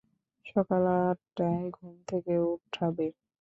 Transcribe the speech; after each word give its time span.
সকাল 0.45 0.83
আট 0.99 1.19
টায় 1.37 1.65
ঘুম 1.75 1.95
থেকে 2.09 2.33
উঠাবে। 2.47 3.07